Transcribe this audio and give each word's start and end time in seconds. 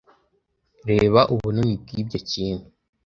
Reba 0.89 1.21
ubunini 1.33 1.73
bwibyo 1.81 2.19
kintu! 2.29 2.67